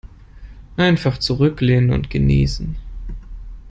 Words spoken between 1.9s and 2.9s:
und genießen.